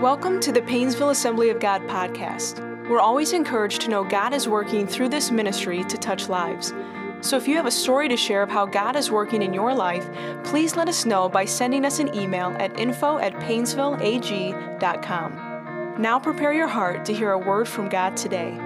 [0.00, 2.58] Welcome to the Paynesville Assembly of God podcast.
[2.88, 6.72] We're always encouraged to know God is working through this ministry to touch lives.
[7.20, 9.74] So if you have a story to share of how God is working in your
[9.74, 10.08] life,
[10.42, 16.00] please let us know by sending us an email at info at paynesvilleag.com.
[16.00, 18.58] Now prepare your heart to hear a word from God today.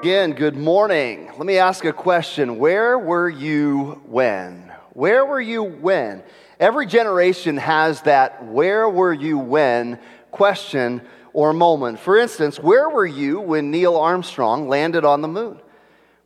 [0.00, 1.26] Again, good morning.
[1.36, 2.56] Let me ask a question.
[2.56, 4.72] Where were you when?
[4.94, 6.22] Where were you when?
[6.62, 9.98] Every generation has that where were you when
[10.30, 11.02] question
[11.32, 11.98] or moment.
[11.98, 15.58] For instance, where were you when Neil Armstrong landed on the moon?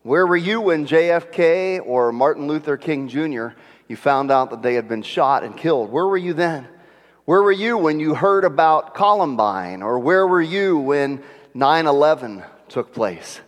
[0.03, 3.57] Where were you when JFK or Martin Luther King Jr.
[3.89, 5.91] you found out that they had been shot and killed?
[5.91, 6.69] Where were you then?
[7.25, 11.23] Where were you when you heard about Columbine or where were you when
[11.55, 13.41] 9/11 took place?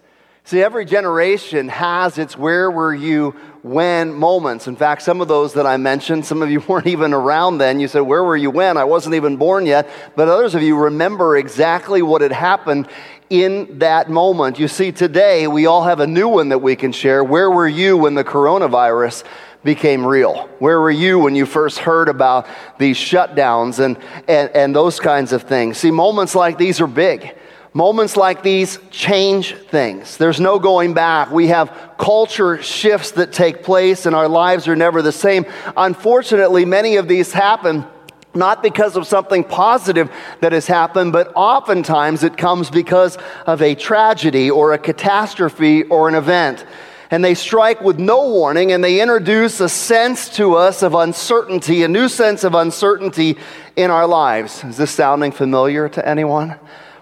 [0.44, 3.36] See, every generation has its where were you
[3.68, 4.66] when moments.
[4.66, 7.80] In fact, some of those that I mentioned, some of you weren't even around then.
[7.80, 8.76] You said, Where were you when?
[8.76, 9.88] I wasn't even born yet.
[10.16, 12.88] But others of you remember exactly what had happened
[13.30, 14.58] in that moment.
[14.58, 17.22] You see, today we all have a new one that we can share.
[17.22, 19.24] Where were you when the coronavirus?
[19.64, 20.48] became real?
[20.60, 22.46] Where were you when you first heard about
[22.78, 23.98] these shutdowns and,
[24.28, 25.78] and, and those kinds of things?
[25.78, 27.34] See, moments like these are big.
[27.78, 30.16] Moments like these change things.
[30.16, 31.30] There's no going back.
[31.30, 35.46] We have culture shifts that take place, and our lives are never the same.
[35.76, 37.86] Unfortunately, many of these happen
[38.34, 43.76] not because of something positive that has happened, but oftentimes it comes because of a
[43.76, 46.66] tragedy or a catastrophe or an event.
[47.12, 51.84] And they strike with no warning and they introduce a sense to us of uncertainty,
[51.84, 53.38] a new sense of uncertainty
[53.76, 54.64] in our lives.
[54.64, 56.58] Is this sounding familiar to anyone?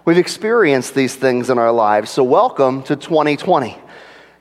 [0.07, 2.13] We've experienced these things in our lives.
[2.13, 3.77] So, welcome to 2020.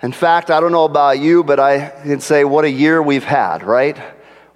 [0.03, 3.23] In fact, I don't know about you, but I can say what a year we've
[3.23, 3.97] had, right?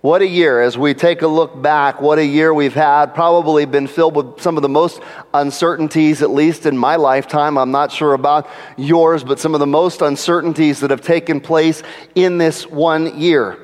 [0.02, 0.62] What a year.
[0.62, 3.16] As we take a look back, what a year we've had.
[3.16, 5.02] Probably been filled with some of the most
[5.34, 7.58] uncertainties, at least in my lifetime.
[7.58, 8.48] I'm not sure about
[8.78, 11.82] yours, but some of the most uncertainties that have taken place
[12.14, 13.58] in this one year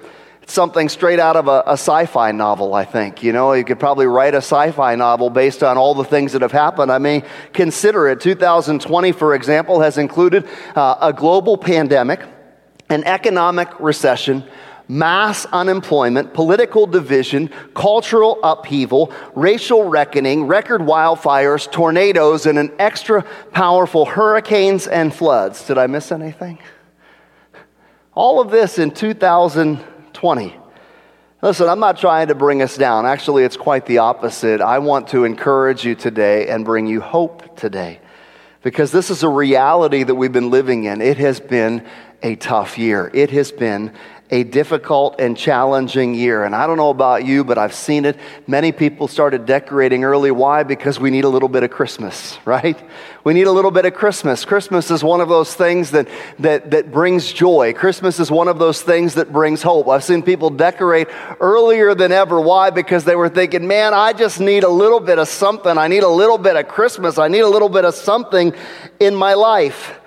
[0.46, 3.24] something straight out of a, a sci fi novel, I think.
[3.24, 6.34] You know, you could probably write a sci fi novel based on all the things
[6.34, 6.92] that have happened.
[6.92, 7.24] I mean,
[7.54, 8.22] consider it.
[8.22, 12.22] 2020, for example, has included uh, a global pandemic,
[12.90, 14.44] an economic recession,
[14.88, 24.06] mass unemployment, political division, cultural upheaval, racial reckoning, record wildfires, tornadoes, and an extra powerful
[24.06, 25.66] hurricanes and floods.
[25.66, 26.60] Did I miss anything?
[28.14, 29.95] All of this in 2020.
[30.26, 30.58] 20.
[31.44, 33.06] Listen, I'm not trying to bring us down.
[33.06, 34.60] Actually, it's quite the opposite.
[34.60, 38.00] I want to encourage you today and bring you hope today
[38.64, 41.00] because this is a reality that we've been living in.
[41.00, 41.86] It has been
[42.24, 43.94] a tough year, it has been
[44.32, 46.46] a difficult and challenging year.
[46.46, 48.18] And I don't know about you, but I've seen it.
[48.48, 50.32] Many people started decorating early.
[50.32, 50.64] Why?
[50.64, 52.78] Because we need a little bit of Christmas, right?
[53.24, 54.44] We need a little bit of Christmas.
[54.44, 56.08] Christmas is one of those things that,
[56.40, 57.74] that, that brings joy.
[57.74, 59.88] Christmas is one of those things that brings hope.
[59.88, 61.08] I've seen people decorate
[61.40, 62.42] earlier than ever.
[62.42, 62.72] Why?
[62.72, 65.78] Because they were thinking, man, I just need a little bit of something.
[65.78, 67.20] I need a little bit of Christmas.
[67.20, 68.54] I need a little bit of something
[69.00, 70.00] in my life.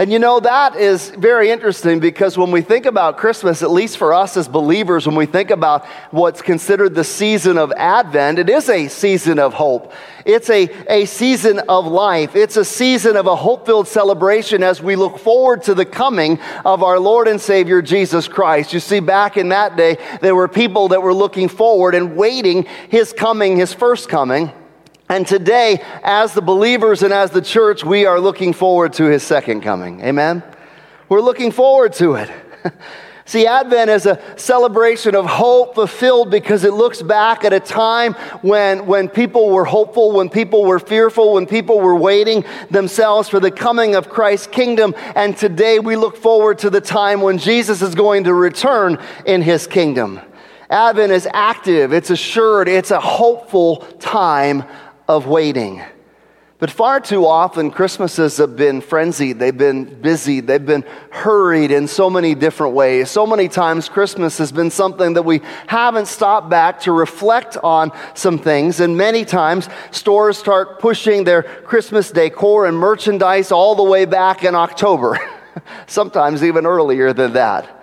[0.00, 3.98] And you know, that is very interesting because when we think about Christmas, at least
[3.98, 8.48] for us as believers, when we think about what's considered the season of Advent, it
[8.48, 9.92] is a season of hope.
[10.24, 12.36] It's a, a season of life.
[12.36, 16.38] It's a season of a hope filled celebration as we look forward to the coming
[16.64, 18.72] of our Lord and Savior Jesus Christ.
[18.72, 22.66] You see, back in that day, there were people that were looking forward and waiting
[22.88, 24.52] His coming, His first coming.
[25.08, 29.22] And today, as the believers and as the church, we are looking forward to his
[29.22, 30.00] second coming.
[30.02, 30.42] Amen?
[31.08, 32.30] We're looking forward to it.
[33.28, 38.14] See, Advent is a celebration of hope fulfilled because it looks back at a time
[38.40, 43.38] when, when people were hopeful, when people were fearful, when people were waiting themselves for
[43.38, 44.94] the coming of Christ's kingdom.
[45.14, 49.42] And today we look forward to the time when Jesus is going to return in
[49.42, 50.20] his kingdom.
[50.70, 54.64] Advent is active, it's assured, it's a hopeful time
[55.08, 55.82] of waiting.
[56.58, 59.38] But far too often, Christmases have been frenzied.
[59.38, 60.40] They've been busy.
[60.40, 63.08] They've been hurried in so many different ways.
[63.12, 67.92] So many times, Christmas has been something that we haven't stopped back to reflect on
[68.14, 68.80] some things.
[68.80, 74.42] And many times, stores start pushing their Christmas decor and merchandise all the way back
[74.42, 75.16] in October,
[75.86, 77.77] sometimes even earlier than that.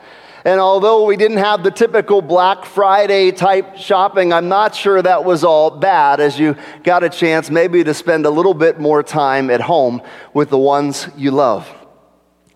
[0.46, 5.26] And although we didn't have the typical Black Friday type shopping, I'm not sure that
[5.26, 9.02] was all bad as you got a chance maybe to spend a little bit more
[9.02, 10.04] time at home
[10.36, 11.68] with the ones you love.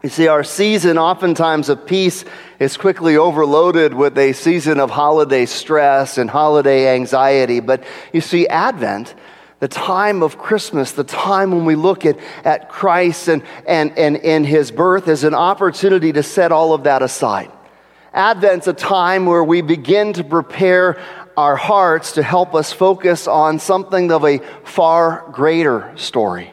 [0.04, 2.26] You see, our season, oftentimes of peace,
[2.60, 7.60] is quickly overloaded with a season of holiday stress and holiday anxiety.
[7.60, 7.84] But
[8.14, 9.16] you see, Advent,
[9.62, 14.18] the time of Christmas, the time when we look at, at Christ and, and, and,
[14.18, 17.52] and his birth, is an opportunity to set all of that aside.
[18.14, 21.00] Advent's a time where we begin to prepare
[21.38, 26.52] our hearts to help us focus on something of a far greater story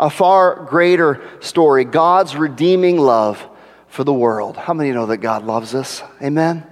[0.00, 3.46] a far greater story God's redeeming love
[3.86, 4.56] for the world.
[4.56, 6.02] How many know that God loves us?
[6.22, 6.69] Amen.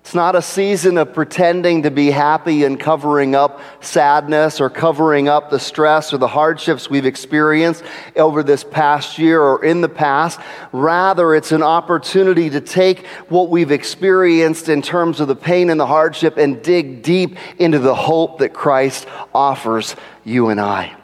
[0.00, 5.28] It's not a season of pretending to be happy and covering up sadness or covering
[5.28, 7.84] up the stress or the hardships we've experienced
[8.16, 10.40] over this past year or in the past.
[10.72, 15.78] Rather, it's an opportunity to take what we've experienced in terms of the pain and
[15.78, 20.96] the hardship and dig deep into the hope that Christ offers you and I.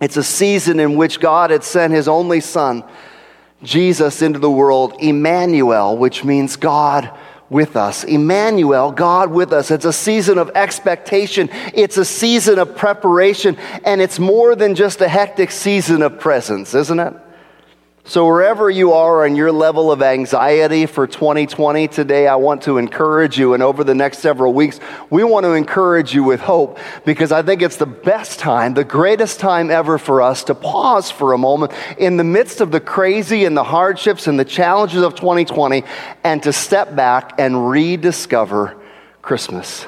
[0.00, 2.84] It's a season in which God had sent his only son,
[3.64, 7.10] Jesus, into the world, Emmanuel, which means God
[7.50, 8.04] with us.
[8.04, 9.70] Emmanuel, God with us.
[9.70, 15.00] It's a season of expectation, it's a season of preparation, and it's more than just
[15.00, 17.14] a hectic season of presence, isn't it?
[18.10, 22.76] So, wherever you are on your level of anxiety for 2020 today, I want to
[22.76, 23.54] encourage you.
[23.54, 24.80] And over the next several weeks,
[25.10, 28.82] we want to encourage you with hope because I think it's the best time, the
[28.82, 32.80] greatest time ever for us to pause for a moment in the midst of the
[32.80, 35.84] crazy and the hardships and the challenges of 2020
[36.24, 38.76] and to step back and rediscover
[39.22, 39.86] Christmas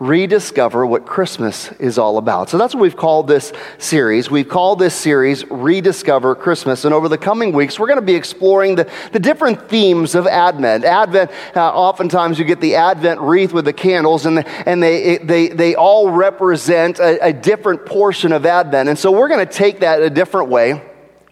[0.00, 2.48] rediscover what Christmas is all about.
[2.48, 4.30] So that's what we've called this series.
[4.30, 6.86] We've called this series Rediscover Christmas.
[6.86, 10.26] And over the coming weeks, we're going to be exploring the, the different themes of
[10.26, 10.84] Advent.
[10.84, 15.48] Advent, uh, oftentimes you get the Advent wreath with the candles, and, and they, they,
[15.48, 18.88] they all represent a, a different portion of Advent.
[18.88, 20.89] And so we're going to take that a different way.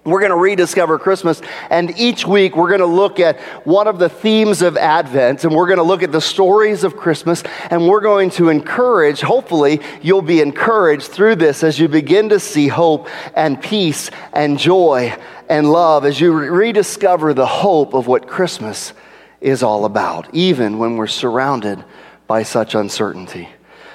[0.08, 3.98] We're going to rediscover Christmas, and each week we're going to look at one of
[3.98, 7.86] the themes of Advent, and we're going to look at the stories of Christmas, and
[7.86, 12.68] we're going to encourage, hopefully, you'll be encouraged through this as you begin to see
[12.68, 15.14] hope and peace and joy
[15.48, 18.92] and love as you rediscover the hope of what Christmas
[19.40, 21.84] is all about, even when we're surrounded
[22.26, 23.48] by such uncertainty.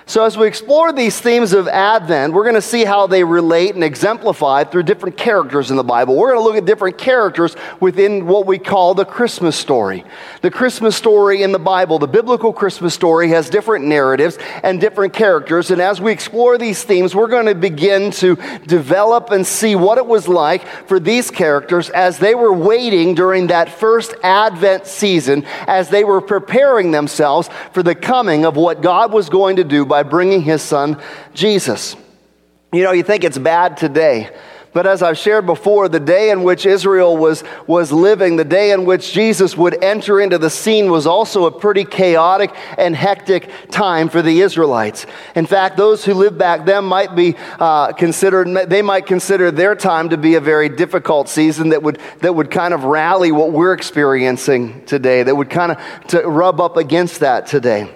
[0.05, 3.73] So, as we explore these themes of Advent, we're going to see how they relate
[3.73, 6.17] and exemplify through different characters in the Bible.
[6.17, 10.03] We're going to look at different characters within what we call the Christmas story.
[10.41, 15.13] The Christmas story in the Bible, the biblical Christmas story, has different narratives and different
[15.13, 15.71] characters.
[15.71, 18.35] And as we explore these themes, we're going to begin to
[18.67, 23.47] develop and see what it was like for these characters as they were waiting during
[23.47, 29.13] that first Advent season, as they were preparing themselves for the coming of what God
[29.13, 30.99] was going to do by bringing his son
[31.35, 31.95] Jesus.
[32.71, 34.31] You know, you think it's bad today.
[34.73, 38.71] But as I've shared before, the day in which Israel was, was living, the day
[38.71, 42.49] in which Jesus would enter into the scene, was also a pretty chaotic
[42.79, 45.05] and hectic time for the Israelites.
[45.35, 49.75] In fact, those who lived back then might be uh, considered, they might consider their
[49.75, 53.51] time to be a very difficult season that would, that would kind of rally what
[53.51, 57.87] we're experiencing today, that would kind of to rub up against that today.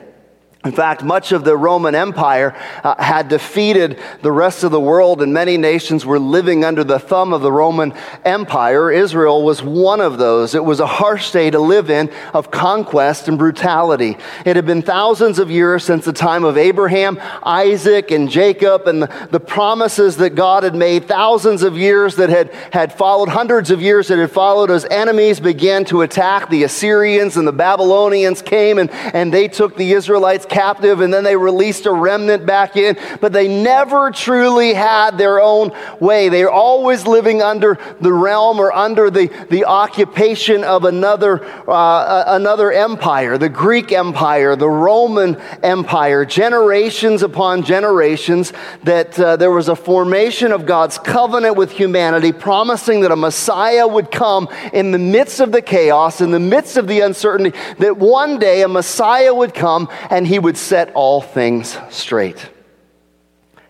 [0.68, 2.54] In fact, much of the Roman Empire
[2.84, 7.00] uh, had defeated the rest of the world, and many nations were living under the
[7.00, 7.94] thumb of the Roman
[8.26, 8.92] Empire.
[8.92, 10.56] Israel was one of those.
[10.56, 14.18] It was a harsh day to live in of conquest and brutality.
[14.44, 19.04] It had been thousands of years since the time of Abraham, Isaac, and Jacob, and
[19.04, 23.72] the, the promises that God had made, thousands of years that had, had followed, hundreds
[23.72, 26.50] of years that had followed as enemies began to attack.
[26.50, 31.24] The Assyrians and the Babylonians came and, and they took the Israelites captive and then
[31.24, 36.30] they released a remnant back in, but they never truly had their own way.
[36.30, 42.72] They're always living under the realm or under the, the occupation of another, uh, another
[42.72, 48.52] empire, the Greek Empire, the Roman Empire, generations upon generations,
[48.84, 53.88] that uh, there was a formation of God's covenant with humanity, promising that a Messiah
[53.88, 57.98] would come in the midst of the chaos, in the midst of the uncertainty, that
[57.98, 62.50] one day a Messiah would come and he would would set all things straight.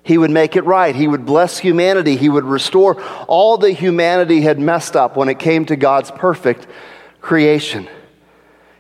[0.04, 0.96] He would make it right.
[0.96, 2.16] He would bless humanity.
[2.16, 6.66] He would restore all that humanity had messed up when it came to God's perfect
[7.20, 7.90] creation.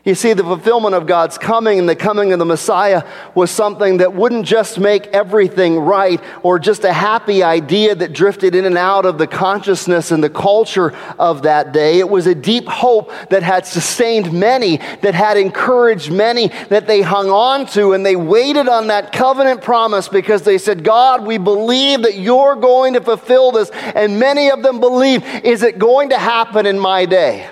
[0.07, 3.03] You see, the fulfillment of God's coming and the coming of the Messiah
[3.35, 8.55] was something that wouldn't just make everything right or just a happy idea that drifted
[8.55, 11.99] in and out of the consciousness and the culture of that day.
[11.99, 17.01] It was a deep hope that had sustained many, that had encouraged many, that they
[17.01, 21.37] hung on to, and they waited on that covenant promise because they said, God, we
[21.37, 23.71] believe that you're going to fulfill this.
[23.71, 27.49] And many of them believe, is it going to happen in my day?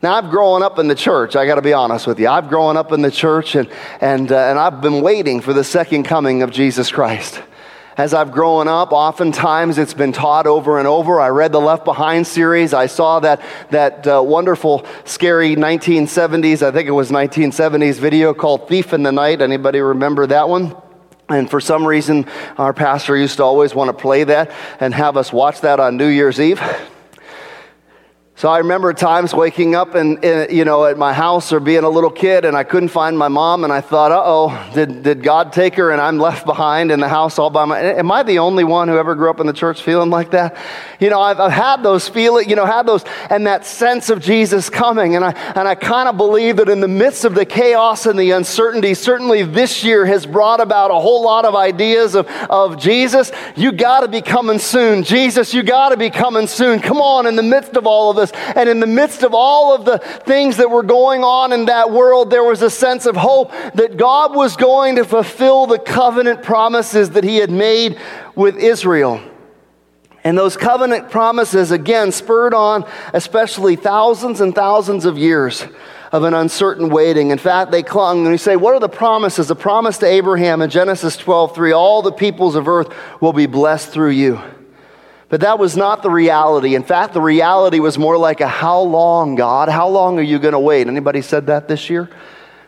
[0.00, 1.34] Now, I've grown up in the church.
[1.34, 2.28] I got to be honest with you.
[2.28, 3.68] I've grown up in the church and,
[4.00, 7.42] and, uh, and I've been waiting for the second coming of Jesus Christ.
[7.96, 11.20] As I've grown up, oftentimes it's been taught over and over.
[11.20, 12.72] I read the Left Behind series.
[12.72, 18.68] I saw that, that uh, wonderful, scary 1970s, I think it was 1970s video called
[18.68, 19.42] Thief in the Night.
[19.42, 20.76] Anybody remember that one?
[21.28, 22.26] And for some reason,
[22.56, 25.96] our pastor used to always want to play that and have us watch that on
[25.96, 26.62] New Year's Eve.
[28.38, 31.88] So I remember times waking up and, you know, at my house or being a
[31.88, 35.52] little kid and I couldn't find my mom and I thought, uh-oh, did, did God
[35.52, 38.38] take her and I'm left behind in the house all by my, am I the
[38.38, 40.56] only one who ever grew up in the church feeling like that?
[41.00, 44.20] You know, I've, I've had those feelings, you know, had those, and that sense of
[44.20, 45.16] Jesus coming.
[45.16, 48.16] And I, and I kind of believe that in the midst of the chaos and
[48.16, 52.78] the uncertainty, certainly this year has brought about a whole lot of ideas of, of
[52.78, 53.32] Jesus.
[53.56, 55.02] You got to be coming soon.
[55.02, 56.78] Jesus, you got to be coming soon.
[56.78, 59.74] Come on, in the midst of all of this, and in the midst of all
[59.74, 63.16] of the things that were going on in that world, there was a sense of
[63.16, 67.98] hope that God was going to fulfill the covenant promises that He had made
[68.34, 69.20] with Israel.
[70.24, 75.64] And those covenant promises, again, spurred on especially thousands and thousands of years
[76.12, 77.30] of an uncertain waiting.
[77.30, 78.22] In fact, they clung.
[78.22, 79.48] And we say, what are the promises?
[79.48, 83.46] The promise to Abraham in Genesis 12 3 all the peoples of earth will be
[83.46, 84.40] blessed through you.
[85.28, 86.74] But that was not the reality.
[86.74, 89.68] In fact, the reality was more like a how long, God?
[89.68, 90.86] How long are you going to wait?
[90.86, 92.08] Anybody said that this year?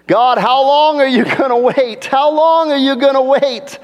[0.07, 2.05] God, how long are you going to wait?
[2.05, 3.79] How long are you going to wait?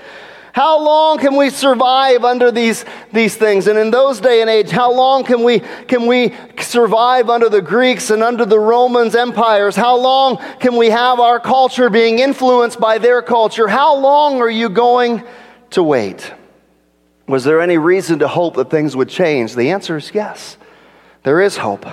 [0.52, 3.66] How long can we survive under these, these things?
[3.66, 7.61] And in those day and age, how long can we, can we survive under the
[7.61, 9.76] Greeks and under the Romans empires?
[9.76, 13.68] How long can we have our culture being influenced by their culture?
[13.68, 15.23] How long are you going
[15.71, 16.33] to wait?
[17.26, 19.54] Was there any reason to hope that things would change?
[19.54, 20.56] The answer is yes.
[21.25, 21.87] There is hope.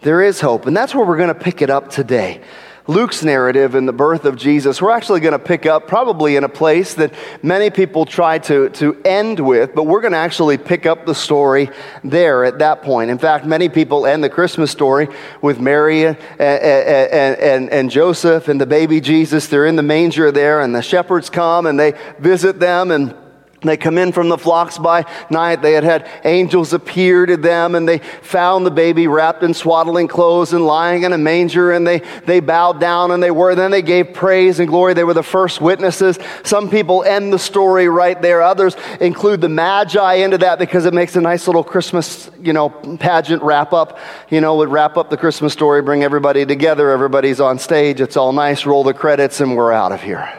[0.00, 0.66] There is hope.
[0.66, 2.42] And that's where we're going to pick it up today.
[2.88, 6.44] Luke's narrative in the birth of Jesus, we're actually going to pick up probably in
[6.44, 10.56] a place that many people try to, to end with, but we're going to actually
[10.56, 11.68] pick up the story
[12.04, 13.10] there at that point.
[13.10, 15.08] In fact, many people end the Christmas story
[15.42, 19.48] with Mary and, and, and, and Joseph and the baby Jesus.
[19.48, 23.16] They're in the manger there, and the shepherds come and they visit them and
[23.62, 25.62] they come in from the flocks by night.
[25.62, 30.08] They had had angels appear to them and they found the baby wrapped in swaddling
[30.08, 33.54] clothes and lying in a manger and they, they bowed down and they were.
[33.54, 34.92] Then they gave praise and glory.
[34.92, 36.18] They were the first witnesses.
[36.44, 38.42] Some people end the story right there.
[38.42, 42.68] Others include the Magi into that because it makes a nice little Christmas, you know,
[42.68, 43.98] pageant wrap up.
[44.28, 46.90] You know, would wrap up the Christmas story, bring everybody together.
[46.90, 48.02] Everybody's on stage.
[48.02, 48.66] It's all nice.
[48.66, 50.30] Roll the credits and we're out of here.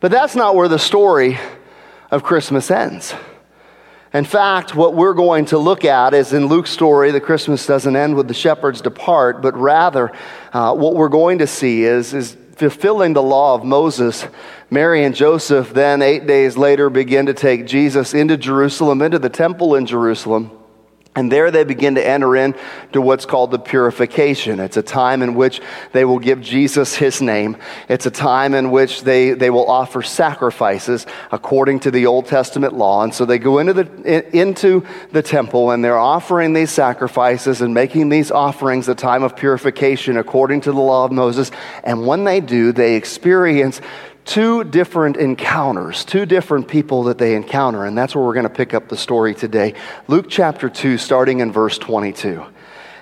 [0.00, 1.38] But that's not where the story
[2.10, 3.14] of Christmas ends.
[4.14, 7.96] In fact, what we're going to look at is in Luke's story, the Christmas doesn't
[7.96, 10.10] end with the shepherds depart, but rather
[10.52, 14.26] uh, what we're going to see is, is fulfilling the law of Moses.
[14.70, 19.28] Mary and Joseph then, eight days later, begin to take Jesus into Jerusalem, into the
[19.28, 20.55] temple in Jerusalem.
[21.16, 24.60] And there they begin to enter into what's called the purification.
[24.60, 27.56] It's a time in which they will give Jesus his name.
[27.88, 32.74] It's a time in which they, they will offer sacrifices according to the Old Testament
[32.74, 33.02] law.
[33.02, 37.72] And so they go into the, into the temple and they're offering these sacrifices and
[37.72, 41.50] making these offerings a time of purification according to the law of Moses.
[41.82, 43.80] And when they do, they experience
[44.26, 47.86] two different encounters, two different people that they encounter.
[47.86, 49.74] And that's where we're going to pick up the story today.
[50.08, 52.44] Luke chapter 2, starting in verse 22.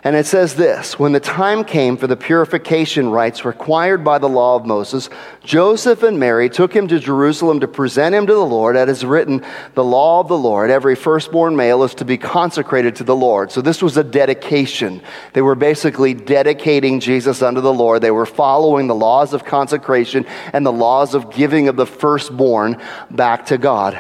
[0.04, 4.28] And it says this When the time came for the purification rites required by the
[4.28, 5.08] law of Moses,
[5.42, 8.76] Joseph and Mary took him to Jerusalem to present him to the Lord.
[8.76, 9.42] As is written,
[9.72, 13.50] the law of the Lord, every firstborn male is to be consecrated to the Lord.
[13.50, 15.00] So this was a dedication.
[15.32, 18.02] They were basically dedicating Jesus unto the Lord.
[18.02, 22.76] They were following the laws of consecration and the laws of giving of the firstborn
[23.10, 23.98] back to God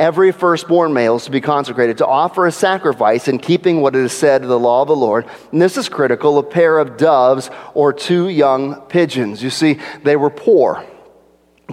[0.00, 4.02] every firstborn male is to be consecrated, to offer a sacrifice in keeping what it
[4.02, 5.26] is said to the law of the Lord.
[5.52, 9.42] And this is critical a pair of doves or two young pigeons.
[9.42, 10.84] You see, they were poor.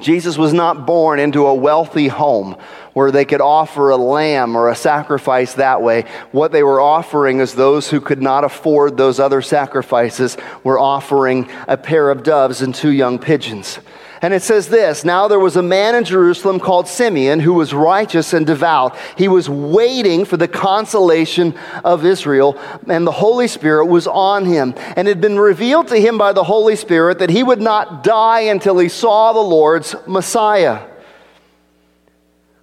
[0.01, 2.57] Jesus was not born into a wealthy home
[2.93, 6.03] where they could offer a lamb or a sacrifice that way.
[6.31, 11.49] What they were offering is those who could not afford those other sacrifices were offering
[11.67, 13.79] a pair of doves and two young pigeons.
[14.21, 17.73] And it says this Now there was a man in Jerusalem called Simeon who was
[17.73, 18.95] righteous and devout.
[19.17, 24.73] He was waiting for the consolation of Israel, and the Holy Spirit was on him.
[24.95, 28.03] And it had been revealed to him by the Holy Spirit that he would not
[28.03, 30.81] die until he saw the Lord's Messiah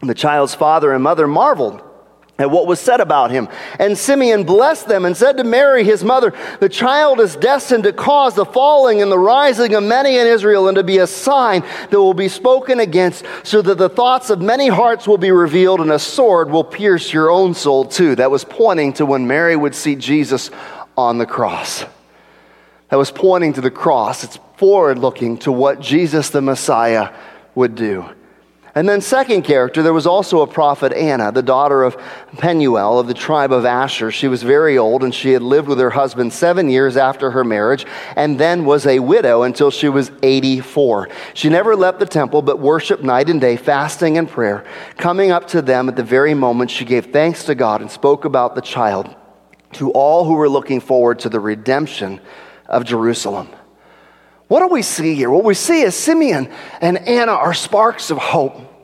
[0.00, 1.82] the child's father and mother marveled
[2.38, 3.48] at what was said about him.
[3.80, 7.92] And Simeon blessed them and said to Mary, his mother, The child is destined to
[7.92, 11.62] cause the falling and the rising of many in Israel and to be a sign
[11.90, 15.80] that will be spoken against, so that the thoughts of many hearts will be revealed
[15.80, 18.14] and a sword will pierce your own soul too.
[18.14, 20.52] That was pointing to when Mary would see Jesus
[20.96, 21.84] on the cross.
[22.90, 24.22] That was pointing to the cross.
[24.22, 27.12] It's forward looking to what Jesus the Messiah
[27.56, 28.08] would do.
[28.78, 31.96] And then, second character, there was also a prophet, Anna, the daughter of
[32.36, 34.12] Penuel of the tribe of Asher.
[34.12, 37.42] She was very old and she had lived with her husband seven years after her
[37.42, 41.08] marriage and then was a widow until she was 84.
[41.34, 44.64] She never left the temple but worshiped night and day, fasting and prayer.
[44.96, 48.24] Coming up to them at the very moment, she gave thanks to God and spoke
[48.24, 49.12] about the child
[49.72, 52.20] to all who were looking forward to the redemption
[52.68, 53.48] of Jerusalem.
[54.48, 55.30] What do we see here?
[55.30, 56.50] What we see is Simeon
[56.80, 58.77] and Anna are sparks of hope.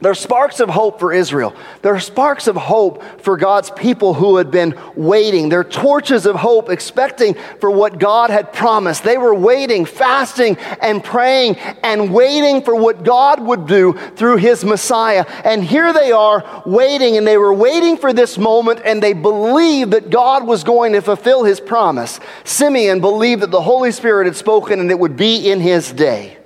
[0.00, 1.54] There are sparks of hope for Israel.
[1.82, 5.50] There are sparks of hope for God's people who had been waiting.
[5.50, 9.04] They're torches of hope, expecting for what God had promised.
[9.04, 14.64] They were waiting, fasting, and praying, and waiting for what God would do through his
[14.64, 15.26] Messiah.
[15.44, 19.90] And here they are waiting, and they were waiting for this moment, and they believed
[19.90, 22.20] that God was going to fulfill his promise.
[22.44, 26.38] Simeon believed that the Holy Spirit had spoken and it would be in his day.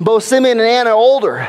[0.00, 1.48] Both Simeon and Anna are older.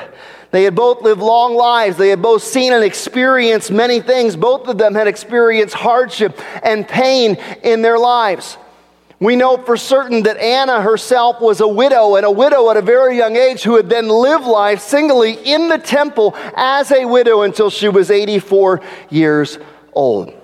[0.53, 1.97] They had both lived long lives.
[1.97, 4.35] They had both seen and experienced many things.
[4.35, 8.57] Both of them had experienced hardship and pain in their lives.
[9.19, 12.83] We know for certain that Anna herself was a widow, and a widow at a
[12.83, 17.41] very young age who had then lived life singly in the temple as a widow
[17.41, 19.57] until she was 84 years
[19.93, 20.42] old.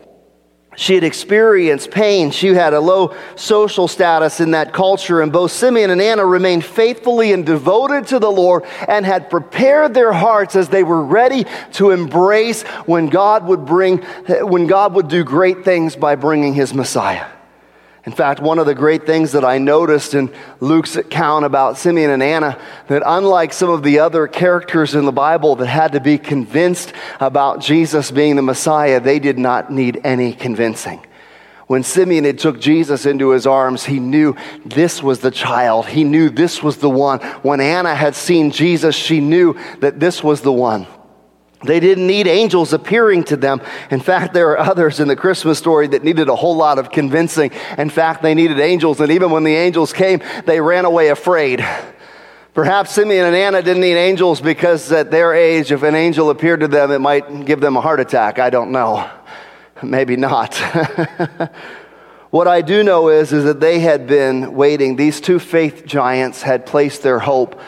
[0.79, 2.31] She had experienced pain.
[2.31, 5.19] She had a low social status in that culture.
[5.19, 9.93] And both Simeon and Anna remained faithfully and devoted to the Lord and had prepared
[9.93, 13.97] their hearts as they were ready to embrace when God would bring,
[14.39, 17.25] when God would do great things by bringing his Messiah.
[18.05, 22.11] In fact, one of the great things that I noticed in Luke's account about Simeon
[22.11, 22.57] and Anna,
[22.87, 26.93] that unlike some of the other characters in the Bible that had to be convinced
[27.19, 31.05] about Jesus being the Messiah, they did not need any convincing.
[31.67, 34.35] When Simeon had took Jesus into his arms, he knew
[34.65, 35.85] this was the child.
[35.85, 37.19] He knew this was the one.
[37.43, 40.87] When Anna had seen Jesus, she knew that this was the one.
[41.63, 43.61] They didn't need angels appearing to them.
[43.91, 46.89] In fact, there are others in the Christmas story that needed a whole lot of
[46.89, 47.51] convincing.
[47.77, 51.65] In fact, they needed angels, and even when the angels came, they ran away afraid.
[52.53, 56.61] Perhaps Simeon and Anna didn't need angels because at their age, if an angel appeared
[56.61, 58.39] to them, it might give them a heart attack.
[58.39, 59.09] I don't know.
[59.83, 60.55] Maybe not.
[62.31, 64.95] what I do know is, is that they had been waiting.
[64.95, 67.59] These two faith giants had placed their hope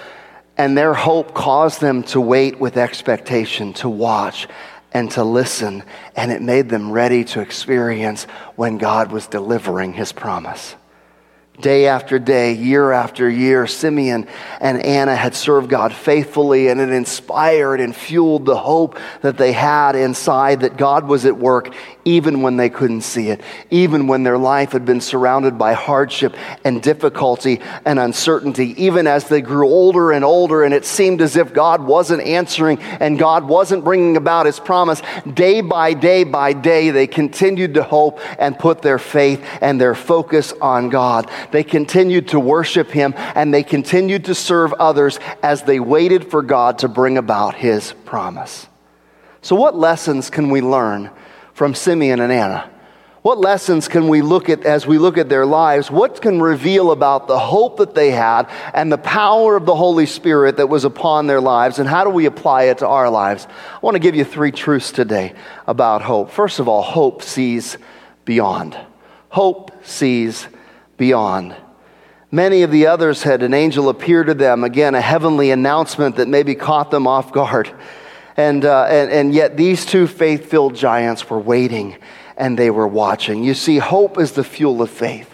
[0.62, 4.48] and their hope caused them to wait with expectation, to watch
[4.92, 5.82] and to listen.
[6.16, 10.76] And it made them ready to experience when God was delivering his promise.
[11.60, 14.28] Day after day, year after year, Simeon
[14.60, 19.54] and Anna had served God faithfully, and it inspired and fueled the hope that they
[19.54, 21.74] had inside that God was at work
[22.06, 26.36] even when they couldn't see it, even when their life had been surrounded by hardship
[26.64, 31.36] and difficulty and uncertainty, even as they grew older and older, and it seemed as
[31.36, 35.02] if God wasn't answering and God wasn't bringing about his promise.
[35.34, 39.96] Day by day by day, they continued to hope and put their faith and their
[39.96, 41.30] focus on God.
[41.52, 46.42] They continued to worship him and they continued to serve others as they waited for
[46.42, 48.68] God to bring about his promise.
[49.42, 51.10] So, what lessons can we learn
[51.62, 52.68] from Simeon and Anna?
[53.22, 55.92] What lessons can we look at as we look at their lives?
[55.92, 60.08] What can reveal about the hope that they had and the power of the Holy
[60.08, 61.78] Spirit that was upon their lives?
[61.78, 63.46] And how do we apply it to our lives?
[63.48, 65.36] I want to give you three truths today
[65.68, 66.32] about hope.
[66.32, 67.78] First of all, hope sees
[68.26, 68.76] beyond.
[69.30, 70.48] Hope sees
[70.98, 71.56] beyond.
[72.32, 76.28] Many of the others had an angel appear to them, again, a heavenly announcement that
[76.28, 77.72] maybe caught them off guard.
[78.38, 81.98] And, uh, and, and yet these two faith filled giants were waiting
[82.38, 83.44] and they were watching.
[83.44, 85.28] You see, hope is the fuel of faith.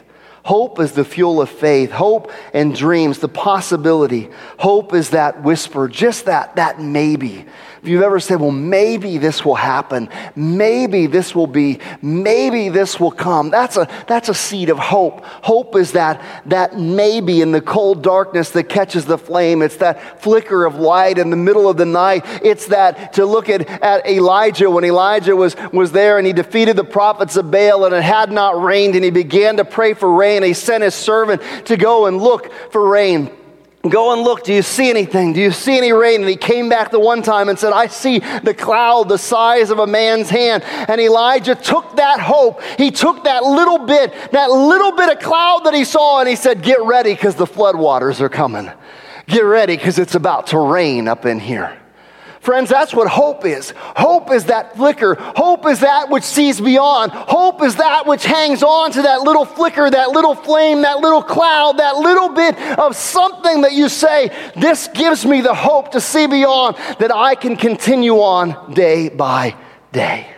[0.44, 1.92] Hope is the fuel of faith.
[1.92, 4.30] Hope and dreams, the possibility.
[4.58, 7.46] Hope is that whisper, just that, that maybe.
[7.88, 13.00] If you've ever said, well, maybe this will happen, maybe this will be, maybe this
[13.00, 15.24] will come, that's a, that's a seed of hope.
[15.24, 19.62] Hope is that, that maybe in the cold darkness that catches the flame.
[19.62, 22.24] It's that flicker of light in the middle of the night.
[22.44, 26.76] It's that to look at, at Elijah when Elijah was, was there and he defeated
[26.76, 30.14] the prophets of Baal and it had not rained and he began to pray for
[30.14, 30.44] rain.
[30.44, 33.32] He sent his servant to go and look for rain.
[33.84, 34.44] Go and look.
[34.44, 35.34] Do you see anything?
[35.34, 36.22] Do you see any rain?
[36.22, 39.70] And he came back the one time and said, I see the cloud the size
[39.70, 40.64] of a man's hand.
[40.64, 42.62] And Elijah took that hope.
[42.78, 46.36] He took that little bit, that little bit of cloud that he saw, and he
[46.36, 48.72] said, Get ready because the floodwaters are coming.
[49.28, 51.78] Get ready because it's about to rain up in here.
[52.48, 53.74] Friends, that's what hope is.
[53.78, 55.16] Hope is that flicker.
[55.16, 57.12] Hope is that which sees beyond.
[57.12, 61.22] Hope is that which hangs on to that little flicker, that little flame, that little
[61.22, 66.00] cloud, that little bit of something that you say, This gives me the hope to
[66.00, 69.54] see beyond, that I can continue on day by
[69.92, 70.37] day.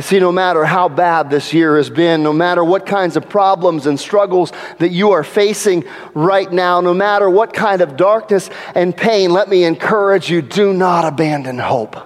[0.00, 3.28] You see, no matter how bad this year has been, no matter what kinds of
[3.28, 5.84] problems and struggles that you are facing
[6.14, 10.72] right now, no matter what kind of darkness and pain, let me encourage you do
[10.72, 11.98] not abandon hope.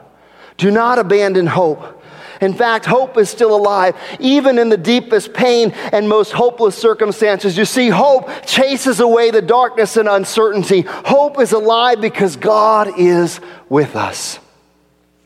[0.57, 2.03] Do not abandon hope.
[2.41, 7.57] In fact, hope is still alive, even in the deepest pain and most hopeless circumstances.
[7.57, 10.81] You see, hope chases away the darkness and uncertainty.
[10.81, 14.41] Hope is alive because God is with us.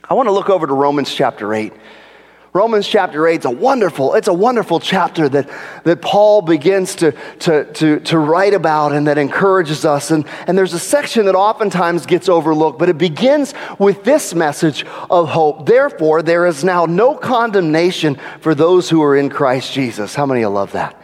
[0.05, 1.73] I want to look over to Romans chapter 8.
[2.55, 5.51] Romans chapter 8 is a wonderful, it's a wonderful chapter that,
[5.85, 10.11] that Paul begins to, to, to, to write about and that encourages us.
[10.11, 14.87] And, and there's a section that oftentimes gets overlooked, but it begins with this message
[15.11, 15.67] of hope.
[15.67, 20.15] Therefore, there is now no condemnation for those who are in Christ Jesus.
[20.15, 20.98] How many of love that?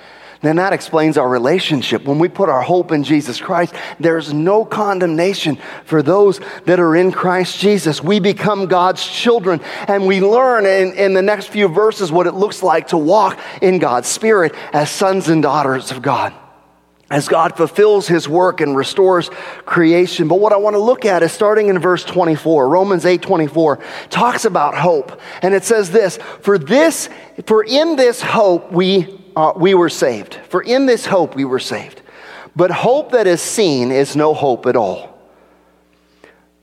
[0.44, 2.04] Then that explains our relationship.
[2.04, 6.94] When we put our hope in Jesus Christ, there's no condemnation for those that are
[6.94, 8.02] in Christ Jesus.
[8.02, 12.34] We become God's children, and we learn in, in the next few verses what it
[12.34, 16.34] looks like to walk in God's Spirit as sons and daughters of God
[17.10, 19.28] as God fulfills his work and restores
[19.66, 20.26] creation.
[20.26, 22.68] But what I want to look at is starting in verse 24.
[22.68, 23.78] Romans 8 24
[24.10, 25.20] talks about hope.
[25.42, 27.08] And it says this For this,
[27.46, 30.34] for in this hope we uh, we were saved.
[30.48, 32.02] For in this hope we were saved.
[32.56, 35.10] But hope that is seen is no hope at all.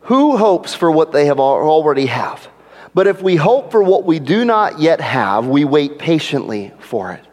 [0.01, 2.47] Who hopes for what they have already have?
[2.93, 7.13] But if we hope for what we do not yet have, we wait patiently for
[7.13, 7.25] it.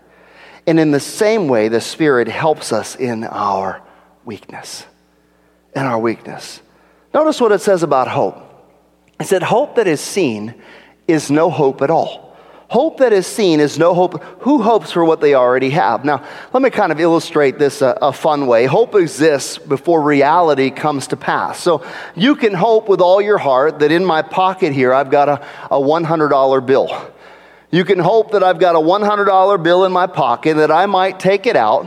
[0.66, 3.82] And in the same way, the Spirit helps us in our
[4.24, 4.84] weakness.
[5.74, 6.60] In our weakness.
[7.14, 8.44] Notice what it says about hope.
[9.18, 10.54] It said, Hope that is seen
[11.08, 12.27] is no hope at all.
[12.68, 14.22] Hope that is seen is no hope.
[14.40, 16.04] Who hopes for what they already have?
[16.04, 18.66] Now, let me kind of illustrate this a, a, fun way.
[18.66, 21.60] Hope exists before reality comes to pass.
[21.60, 21.82] So
[22.14, 25.46] you can hope with all your heart that in my pocket here I've got a,
[25.70, 27.10] a $100 bill.
[27.70, 31.18] You can hope that I've got a $100 bill in my pocket that I might
[31.18, 31.86] take it out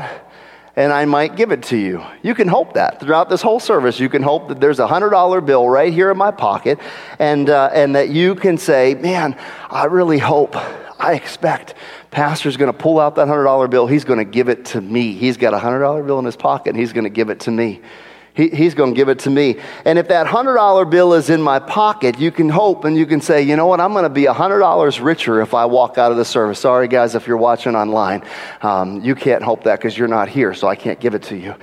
[0.75, 2.03] and I might give it to you.
[2.23, 3.99] You can hope that throughout this whole service.
[3.99, 6.79] You can hope that there's a $100 bill right here in my pocket
[7.19, 9.38] and, uh, and that you can say, man,
[9.69, 10.55] I really hope,
[10.99, 11.75] I expect
[12.10, 13.88] pastor's going to pull out that $100 bill.
[13.88, 15.13] He's going to give it to me.
[15.13, 17.51] He's got a $100 bill in his pocket and he's going to give it to
[17.51, 17.81] me.
[18.34, 19.58] He, he's going to give it to me.
[19.84, 23.20] And if that $100 bill is in my pocket, you can hope and you can
[23.20, 26.17] say, you know what, I'm going to be $100 richer if I walk out of
[26.17, 26.60] the service.
[26.60, 28.24] Sorry, guys, if you're watching online.
[28.62, 31.38] Um, you can't hope that because you're not here, so I can't give it to
[31.38, 31.56] you.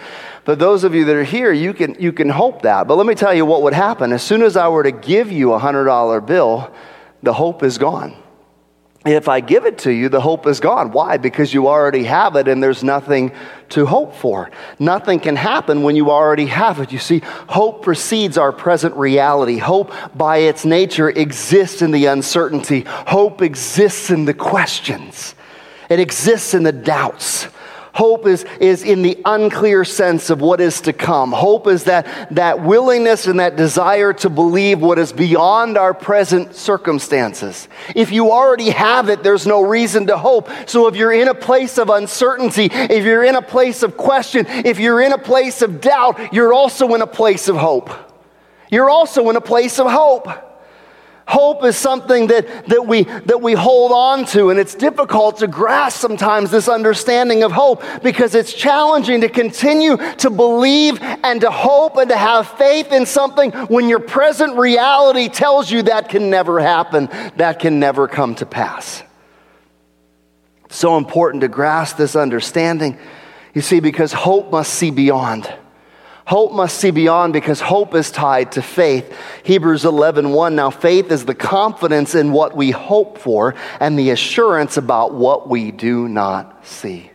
[0.44, 2.86] But those of you that are here, you can, you can hope that.
[2.86, 4.12] But let me tell you what would happen.
[4.12, 6.72] As soon as I were to give you a $100 bill,
[7.22, 8.14] the hope is gone
[9.06, 10.90] if I give it to you, the hope is gone.
[10.90, 11.18] Why?
[11.18, 13.32] Because you already have it and there's nothing
[13.70, 14.50] to hope for.
[14.78, 16.90] Nothing can happen when you already have it.
[16.90, 19.58] You see, hope precedes our present reality.
[19.58, 22.80] Hope, by its nature, exists in the uncertainty.
[22.80, 25.34] Hope exists in the questions,
[25.88, 27.48] it exists in the doubts.
[27.98, 31.32] Hope is, is in the unclear sense of what is to come.
[31.32, 36.54] Hope is that, that willingness and that desire to believe what is beyond our present
[36.54, 37.66] circumstances.
[37.96, 40.48] If you already have it, there's no reason to hope.
[40.66, 44.46] So if you're in a place of uncertainty, if you're in a place of question,
[44.46, 47.90] if you're in a place of doubt, you're also in a place of hope.
[48.70, 50.47] You're also in a place of hope.
[51.28, 55.46] Hope is something that, that, we, that we hold on to, and it's difficult to
[55.46, 61.50] grasp sometimes this understanding of hope because it's challenging to continue to believe and to
[61.50, 66.30] hope and to have faith in something when your present reality tells you that can
[66.30, 69.02] never happen, that can never come to pass.
[70.70, 72.98] so important to grasp this understanding,
[73.52, 75.46] you see, because hope must see beyond.
[76.28, 79.16] Hope must see beyond because hope is tied to faith.
[79.44, 84.10] Hebrews 11:1 1, Now faith is the confidence in what we hope for and the
[84.10, 87.10] assurance about what we do not see.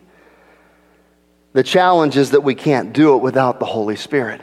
[1.52, 4.42] The challenge is that we can't do it without the Holy Spirit.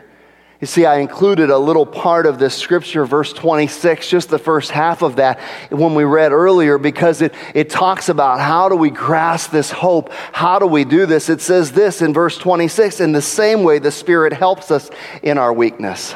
[0.61, 4.71] You see, I included a little part of this scripture, verse 26, just the first
[4.71, 8.91] half of that when we read earlier, because it, it talks about how do we
[8.91, 10.13] grasp this hope?
[10.33, 11.31] How do we do this?
[11.31, 14.91] It says this in verse 26 in the same way the Spirit helps us
[15.23, 16.15] in our weakness.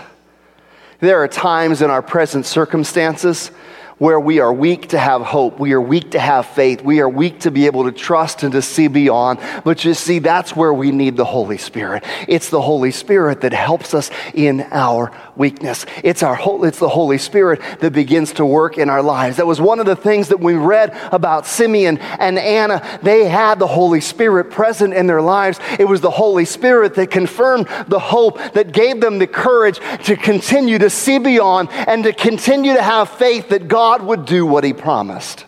[1.00, 3.50] There are times in our present circumstances
[3.98, 5.58] where we are weak to have hope.
[5.60, 6.82] We are weak to have faith.
[6.82, 9.38] We are weak to be able to trust and to see beyond.
[9.64, 12.04] But you see, that's where we need the Holy Spirit.
[12.26, 15.86] It's the Holy Spirit that helps us in our weakness.
[16.02, 19.36] It's, our, it's the Holy Spirit that begins to work in our lives.
[19.36, 23.00] That was one of the things that we read about Simeon and Anna.
[23.02, 25.60] They had the Holy Spirit present in their lives.
[25.78, 30.16] It was the Holy Spirit that confirmed the hope, that gave them the courage to
[30.16, 34.46] continue to see beyond and to continue to have faith that God God would do
[34.46, 35.44] what he promised.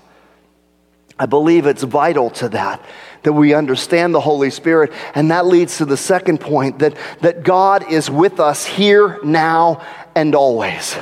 [1.18, 2.84] I believe it's vital to that,
[3.22, 4.92] that we understand the Holy Spirit.
[5.14, 9.82] And that leads to the second point that, that God is with us here, now,
[10.14, 10.98] and always.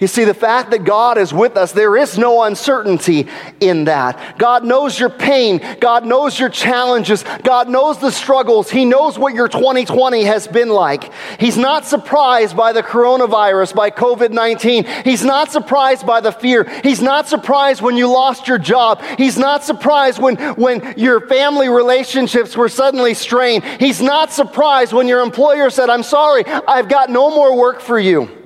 [0.00, 3.26] You see, the fact that God is with us, there is no uncertainty
[3.58, 4.38] in that.
[4.38, 5.60] God knows your pain.
[5.80, 7.24] God knows your challenges.
[7.42, 8.70] God knows the struggles.
[8.70, 11.12] He knows what your 2020 has been like.
[11.40, 14.84] He's not surprised by the coronavirus, by COVID 19.
[15.04, 16.64] He's not surprised by the fear.
[16.84, 19.02] He's not surprised when you lost your job.
[19.16, 23.64] He's not surprised when, when your family relationships were suddenly strained.
[23.64, 27.98] He's not surprised when your employer said, I'm sorry, I've got no more work for
[27.98, 28.38] you.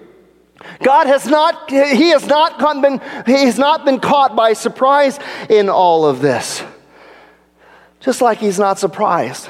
[0.83, 5.69] God has not, he has not been, he has not been caught by surprise in
[5.69, 6.63] all of this.
[8.01, 9.49] Just like he's not surprised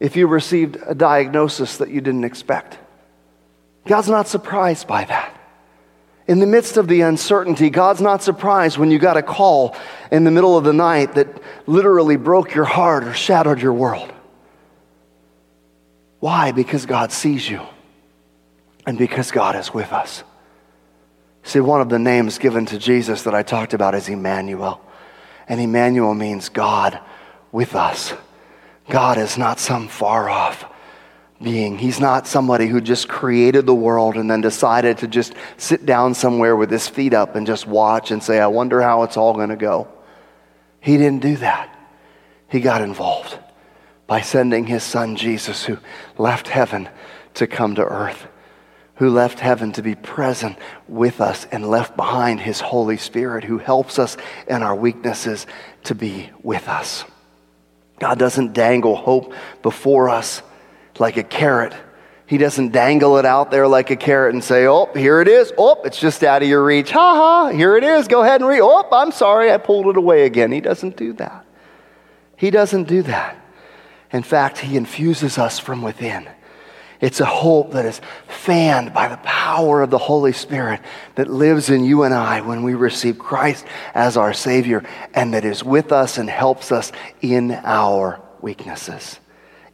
[0.00, 2.78] if you received a diagnosis that you didn't expect.
[3.86, 5.34] God's not surprised by that.
[6.26, 9.74] In the midst of the uncertainty, God's not surprised when you got a call
[10.12, 11.26] in the middle of the night that
[11.66, 14.12] literally broke your heart or shattered your world.
[16.20, 16.52] Why?
[16.52, 17.62] Because God sees you
[18.86, 20.22] and because God is with us.
[21.48, 24.82] See, one of the names given to Jesus that I talked about is Emmanuel.
[25.48, 27.00] And Emmanuel means God
[27.52, 28.12] with us.
[28.90, 30.70] God is not some far off
[31.40, 31.78] being.
[31.78, 36.12] He's not somebody who just created the world and then decided to just sit down
[36.12, 39.32] somewhere with his feet up and just watch and say, I wonder how it's all
[39.32, 39.88] going to go.
[40.80, 41.74] He didn't do that.
[42.50, 43.38] He got involved
[44.06, 45.78] by sending his son Jesus, who
[46.18, 46.90] left heaven
[47.32, 48.28] to come to earth
[48.98, 50.56] who left heaven to be present
[50.88, 54.16] with us and left behind his Holy Spirit, who helps us
[54.48, 55.46] in our weaknesses
[55.84, 57.04] to be with us.
[58.00, 59.32] God doesn't dangle hope
[59.62, 60.42] before us
[60.98, 61.74] like a carrot.
[62.26, 65.52] He doesn't dangle it out there like a carrot and say, Oh, here it is.
[65.56, 66.90] Oh, it's just out of your reach.
[66.90, 68.08] Ha ha, here it is.
[68.08, 68.60] Go ahead and read.
[68.60, 70.50] Oh, I'm sorry, I pulled it away again.
[70.50, 71.46] He doesn't do that.
[72.36, 73.36] He doesn't do that.
[74.12, 76.28] In fact, He infuses us from within.
[77.00, 80.80] It's a hope that is fanned by the power of the Holy Spirit
[81.14, 84.84] that lives in you and I when we receive Christ as our Savior
[85.14, 89.20] and that is with us and helps us in our weaknesses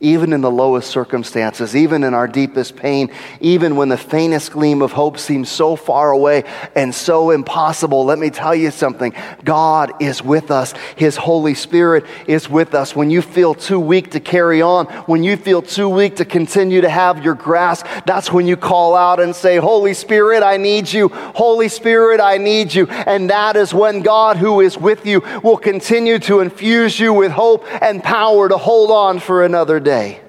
[0.05, 4.83] even in the lowest circumstances, even in our deepest pain, even when the faintest gleam
[4.83, 6.45] of hope seems so far away
[6.77, 9.15] and so impossible, let me tell you something.
[9.45, 10.75] God is with us.
[10.97, 12.95] His Holy Spirit is with us.
[12.95, 16.83] When you feel too weak to carry on, when you feel too weak to continue
[16.83, 20.93] to have your grasp, that's when you call out and say, Holy Spirit, I need
[20.93, 21.09] you.
[21.09, 22.87] Holy Spirit, I need you.
[22.89, 27.33] And that is when God, who is with you, will continue to infuse you with
[27.33, 30.21] hope and power to hold on for another day day.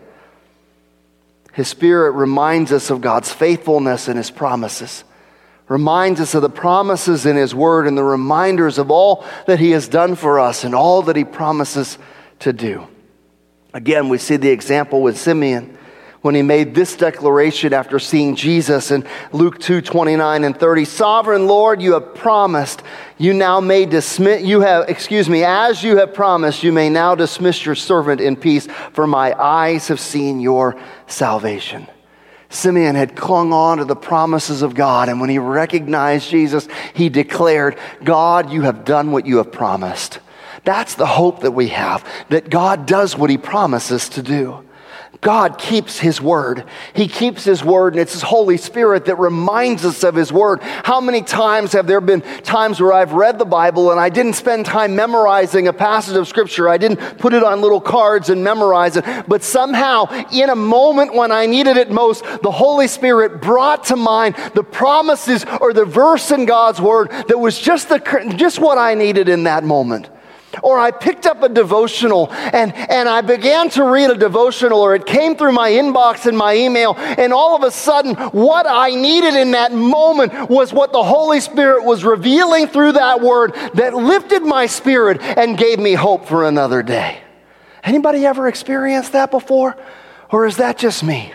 [1.53, 5.03] His Spirit reminds us of God's faithfulness and His promises,
[5.67, 9.71] reminds us of the promises in His Word and the reminders of all that He
[9.71, 11.97] has done for us and all that He promises
[12.39, 12.87] to do.
[13.73, 15.77] Again, we see the example with Simeon
[16.25, 20.83] when he made this declaration after seeing Jesus in Luke 2 29 and 30.
[20.83, 22.81] Sovereign Lord, you have promised,
[23.19, 27.13] you now may dismiss, you have, excuse me, as you have promised, you may now
[27.13, 31.85] dismiss your servant in peace, for my eyes have seen your salvation.
[32.49, 37.07] Simeon had clung on to the promises of God, and when he recognized Jesus, he
[37.07, 40.17] declared, God, you have done what you have promised.
[40.63, 44.64] That's the hope that we have, that God does what he promises to do.
[45.21, 46.65] God keeps His word.
[46.93, 50.61] He keeps His word, and it's His Holy Spirit that reminds us of His word.
[50.61, 54.33] How many times have there been times where I've read the Bible and I didn't
[54.33, 56.69] spend time memorizing a passage of Scripture?
[56.69, 61.13] I didn't put it on little cards and memorize it, but somehow, in a moment
[61.13, 65.85] when I needed it most, the Holy Spirit brought to mind the promises or the
[65.85, 67.99] verse in God's word that was just, the,
[68.37, 70.09] just what I needed in that moment.
[70.63, 74.95] Or I picked up a devotional and, and I began to read a devotional, or
[74.95, 78.89] it came through my inbox and my email, and all of a sudden, what I
[78.91, 83.93] needed in that moment was what the Holy Spirit was revealing through that word that
[83.93, 87.19] lifted my spirit and gave me hope for another day.
[87.83, 89.77] Anybody ever experienced that before?
[90.31, 91.33] Or is that just me?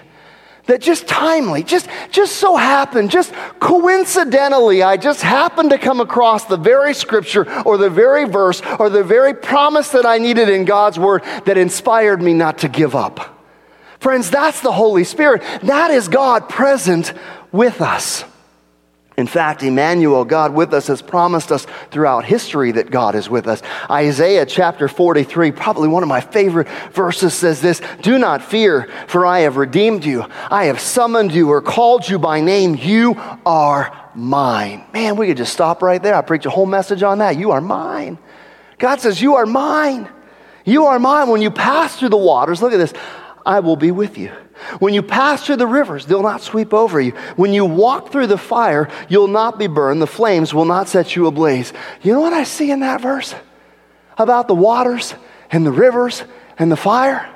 [0.70, 6.44] That just timely, just, just so happened, just coincidentally, I just happened to come across
[6.44, 10.64] the very scripture or the very verse or the very promise that I needed in
[10.64, 13.36] God's word that inspired me not to give up.
[13.98, 15.42] Friends, that's the Holy Spirit.
[15.64, 17.14] That is God present
[17.50, 18.24] with us.
[19.20, 23.46] In fact, Emmanuel, God with us, has promised us throughout history that God is with
[23.46, 23.62] us.
[23.90, 29.26] Isaiah chapter 43, probably one of my favorite verses, says this Do not fear, for
[29.26, 30.24] I have redeemed you.
[30.50, 32.74] I have summoned you or called you by name.
[32.74, 33.14] You
[33.46, 34.84] are mine.
[34.92, 36.14] Man, we could just stop right there.
[36.14, 37.36] I preach a whole message on that.
[37.36, 38.18] You are mine.
[38.78, 40.08] God says, You are mine.
[40.64, 41.28] You are mine.
[41.28, 42.94] When you pass through the waters, look at this,
[43.44, 44.32] I will be with you.
[44.78, 47.12] When you pass through the rivers, they'll not sweep over you.
[47.36, 50.00] When you walk through the fire, you'll not be burned.
[50.00, 51.72] The flames will not set you ablaze.
[52.02, 53.34] You know what I see in that verse
[54.18, 55.14] about the waters
[55.50, 56.24] and the rivers
[56.58, 57.28] and the fire?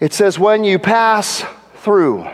[0.00, 1.44] It says, when you pass
[1.76, 2.28] through.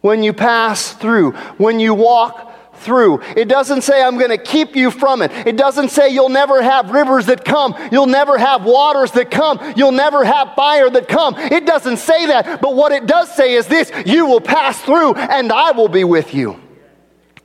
[0.00, 1.32] When you pass through.
[1.58, 3.20] When you walk through.
[3.36, 5.30] It doesn't say, I'm going to keep you from it.
[5.46, 7.74] It doesn't say, you'll never have rivers that come.
[7.92, 9.58] You'll never have waters that come.
[9.76, 11.34] You'll never have fire that come.
[11.36, 12.60] It doesn't say that.
[12.60, 16.04] But what it does say is this you will pass through, and I will be
[16.04, 16.60] with you.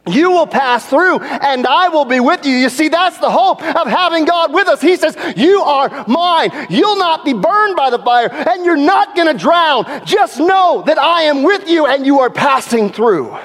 [0.06, 2.54] You will pass through and I will be with you.
[2.54, 4.82] You see, that's the hope of having God with us.
[4.82, 6.52] He says, You are mine.
[6.69, 10.06] You'll not be burned by the fire and you're not going to drown.
[10.06, 13.38] Just know that I am with you and you are passing through.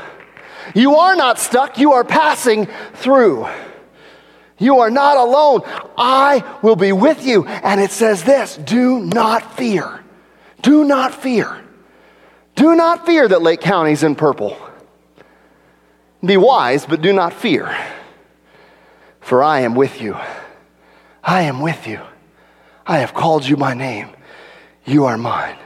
[0.74, 3.46] You are not stuck, you are passing through.
[4.59, 5.62] You are not alone.
[5.96, 7.46] I will be with you.
[7.46, 10.04] And it says this do not fear.
[10.62, 11.64] Do not fear.
[12.57, 14.57] Do not fear that Lake County's in purple.
[16.24, 17.76] Be wise, but do not fear.
[19.20, 20.16] For I am with you.
[21.22, 22.00] I am with you.
[22.85, 24.09] I have called you by name.
[24.85, 25.57] You are mine.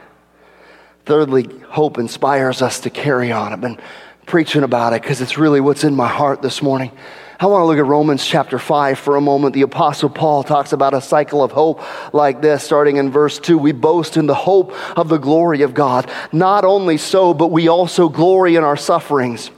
[1.05, 3.53] Thirdly, hope inspires us to carry on.
[3.53, 3.79] I've been
[4.25, 6.91] preaching about it because it's really what's in my heart this morning.
[7.39, 9.53] I want to look at Romans chapter 5 for a moment.
[9.53, 11.81] The Apostle Paul talks about a cycle of hope
[12.13, 13.57] like this, starting in verse 2.
[13.57, 16.09] We boast in the hope of the glory of God.
[16.31, 19.51] Not only so, but we also glory in our sufferings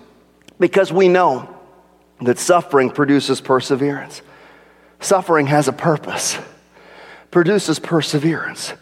[0.59, 1.53] because we know
[2.21, 4.21] that suffering produces perseverance.
[4.99, 6.39] Suffering has a purpose,
[7.29, 8.73] produces perseverance.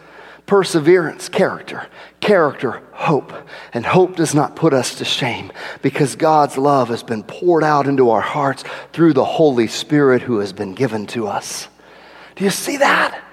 [0.45, 1.87] Perseverance, character.
[2.19, 3.33] Character, hope.
[3.73, 5.51] And hope does not put us to shame
[5.81, 10.39] because God's love has been poured out into our hearts through the Holy Spirit who
[10.39, 11.67] has been given to us.
[12.35, 13.23] Do you see that?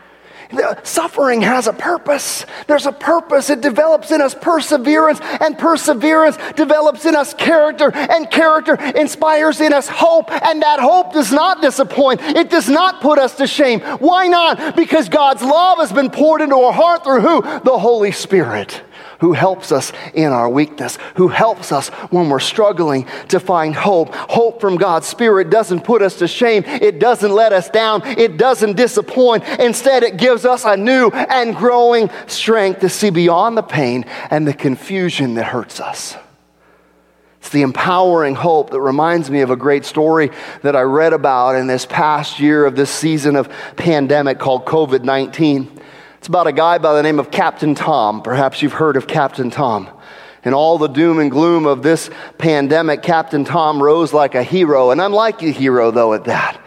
[0.83, 2.45] Suffering has a purpose.
[2.67, 3.51] There's a purpose.
[3.51, 9.73] It develops in us perseverance, and perseverance develops in us character, and character inspires in
[9.73, 12.21] us hope, and that hope does not disappoint.
[12.21, 13.81] It does not put us to shame.
[13.81, 14.77] Why not?
[14.77, 17.43] Because God's love has been poured into our heart through who?
[17.43, 18.83] The Holy Spirit
[19.21, 24.15] who helps us in our weakness, who helps us when we're struggling to find hope.
[24.15, 28.37] Hope from God's Spirit doesn't put us to shame, it doesn't let us down, it
[28.37, 29.45] doesn't disappoint.
[29.59, 34.47] Instead, it gives us a new and growing strength to see beyond the pain and
[34.47, 36.17] the confusion that hurts us.
[37.41, 40.31] It's the empowering hope that reminds me of a great story
[40.63, 45.05] that I read about in this past year of this season of pandemic called COVID
[45.05, 45.81] 19.
[46.21, 48.21] It's about a guy by the name of Captain Tom.
[48.21, 49.89] Perhaps you've heard of Captain Tom.
[50.45, 54.91] In all the doom and gloom of this pandemic, Captain Tom rose like a hero,
[54.91, 56.61] and I'm like a hero, though, at that.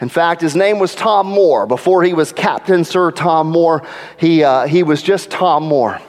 [0.00, 1.68] In fact, his name was Tom Moore.
[1.68, 3.86] Before he was Captain Sir Tom Moore,
[4.18, 6.00] he, uh, he was just Tom Moore.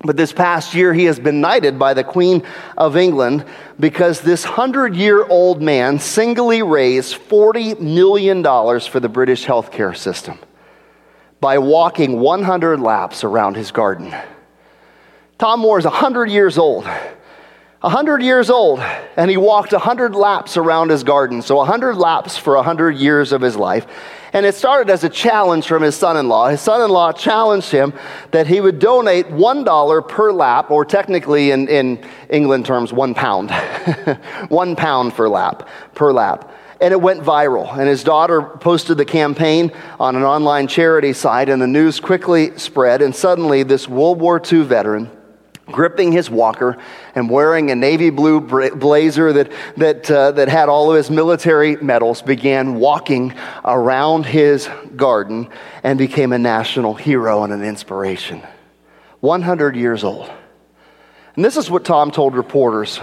[0.00, 2.42] But this past year, he has been knighted by the Queen
[2.74, 3.44] of England
[3.78, 10.38] because this 100 year old man singly raised $40 million for the British healthcare system
[11.40, 14.14] by walking 100 laps around his garden.
[15.38, 16.86] Tom Moore is 100 years old.
[17.80, 18.78] 100 years old,
[19.16, 21.40] and he walked 100 laps around his garden.
[21.40, 23.86] So 100 laps for 100 years of his life.
[24.34, 26.48] And it started as a challenge from his son in law.
[26.48, 27.94] His son in law challenged him
[28.32, 33.50] that he would donate $1 per lap, or technically in, in England terms, one pound.
[34.50, 36.52] one pound per lap, per lap.
[36.80, 37.76] And it went viral.
[37.76, 42.56] And his daughter posted the campaign on an online charity site, and the news quickly
[42.58, 43.02] spread.
[43.02, 45.10] And suddenly, this World War II veteran,
[45.66, 46.78] gripping his walker
[47.14, 51.76] and wearing a navy blue blazer that, that, uh, that had all of his military
[51.76, 55.48] medals, began walking around his garden
[55.82, 58.42] and became a national hero and an inspiration.
[59.20, 60.30] 100 years old.
[61.36, 63.00] And this is what Tom told reporters.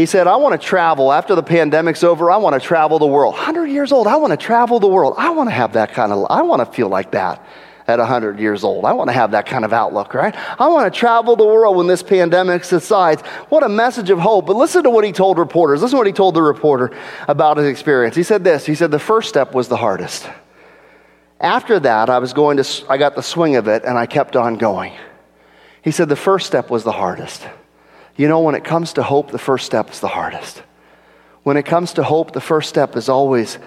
[0.00, 2.30] He said, I want to travel after the pandemic's over.
[2.30, 3.34] I want to travel the world.
[3.34, 4.06] 100 years old.
[4.06, 5.12] I want to travel the world.
[5.18, 7.44] I want to have that kind of, I want to feel like that
[7.86, 8.86] at 100 years old.
[8.86, 10.34] I want to have that kind of outlook, right?
[10.58, 13.20] I want to travel the world when this pandemic subsides.
[13.50, 14.46] What a message of hope.
[14.46, 15.82] But listen to what he told reporters.
[15.82, 16.96] Listen to what he told the reporter
[17.28, 18.16] about his experience.
[18.16, 20.26] He said this He said, The first step was the hardest.
[21.40, 24.34] After that, I was going to, I got the swing of it and I kept
[24.34, 24.94] on going.
[25.82, 27.46] He said, The first step was the hardest.
[28.16, 30.62] You know, when it comes to hope, the first step is the hardest.
[31.42, 33.58] When it comes to hope, the first step is always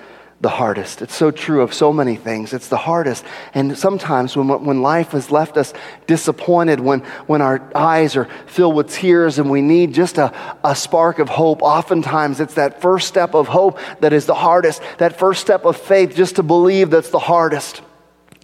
[0.41, 1.02] the hardest.
[1.02, 2.54] It's so true of so many things.
[2.54, 3.24] It's the hardest.
[3.54, 5.74] And sometimes when, when life has left us
[6.06, 10.34] disappointed, when, when our eyes are filled with tears and we need just a,
[10.64, 14.82] a spark of hope, oftentimes it's that first step of hope that is the hardest.
[14.98, 17.82] That first step of faith, just to believe that's the hardest.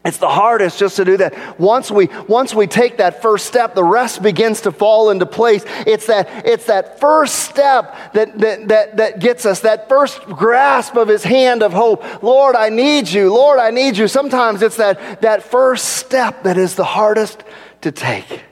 [0.05, 1.59] It's the hardest just to do that.
[1.59, 5.65] Once we, once we take that first step, the rest begins to fall into place.
[5.85, 10.95] It's that, it's that first step that, that, that, that gets us, that first grasp
[10.95, 12.23] of his hand of hope.
[12.23, 13.33] Lord, I need you.
[13.33, 14.07] Lord, I need you.
[14.07, 17.43] Sometimes it's that, that first step that is the hardest
[17.81, 18.43] to take.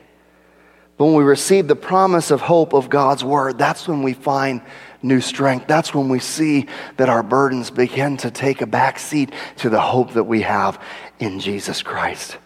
[0.97, 4.61] But when we receive the promise of hope of God's word, that's when we find
[5.03, 5.67] new strength.
[5.67, 6.67] That's when we see
[6.97, 10.81] that our burdens begin to take a back seat to the hope that we have
[11.19, 12.37] in Jesus Christ.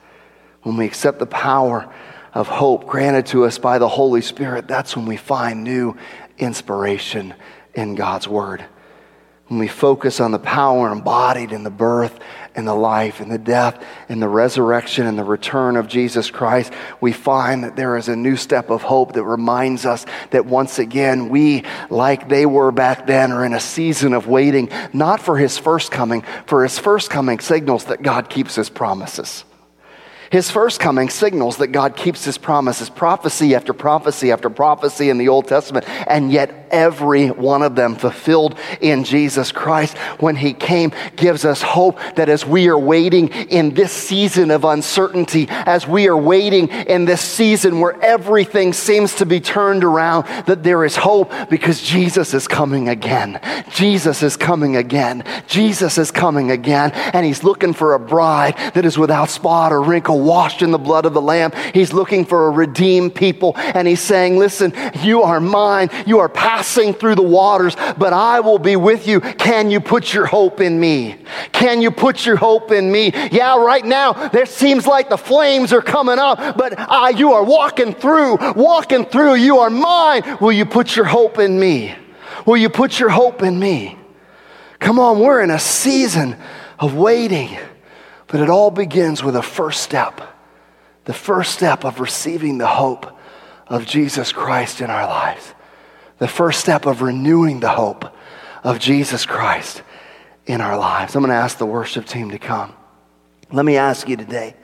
[0.63, 1.93] When we accept the power
[2.33, 5.95] of hope granted to us by the Holy Spirit, that's when we find new
[6.37, 7.33] inspiration
[7.73, 8.65] in God's Word.
[9.47, 12.19] When we focus on the power embodied in the birth
[12.55, 16.73] and the life and the death and the resurrection and the return of Jesus Christ,
[16.99, 20.79] we find that there is a new step of hope that reminds us that once
[20.79, 25.37] again, we, like they were back then, are in a season of waiting, not for
[25.37, 29.43] his first coming, for his first coming signals that God keeps his promises.
[30.31, 35.17] His first coming signals that God keeps his promises, prophecy after prophecy after prophecy in
[35.17, 40.53] the Old Testament, and yet every one of them fulfilled in Jesus Christ when he
[40.53, 45.87] came gives us hope that as we are waiting in this season of uncertainty, as
[45.87, 50.83] we are waiting in this season where everything seems to be turned around, that there
[50.85, 53.39] is hope because Jesus is coming again.
[53.69, 55.23] Jesus is coming again.
[55.47, 59.81] Jesus is coming again, and he's looking for a bride that is without spot or
[59.81, 61.51] wrinkle washed in the blood of the Lamb.
[61.73, 63.53] He's looking for a redeemed people.
[63.55, 65.89] And he's saying, Listen, you are mine.
[66.05, 66.29] You are
[66.61, 69.19] passing through the waters, but I will be with you.
[69.19, 71.15] Can you put your hope in me?
[71.51, 73.11] Can you put your hope in me?
[73.31, 77.43] Yeah, right now, there seems like the flames are coming up, but uh, you are
[77.43, 79.35] walking through, walking through.
[79.35, 80.37] You are mine.
[80.39, 81.95] Will you put your hope in me?
[82.45, 83.97] Will you put your hope in me?
[84.77, 86.37] Come on, we're in a season
[86.77, 87.57] of waiting.
[88.27, 90.21] But it all begins with a first step
[91.05, 93.17] the first step of receiving the hope
[93.65, 95.55] of Jesus Christ in our lives,
[96.21, 98.05] the first step of renewing the hope
[98.63, 99.81] of Jesus Christ
[100.45, 101.15] in our lives.
[101.15, 102.75] I'm going to ask the worship team to come.
[103.51, 104.55] Let me ask you today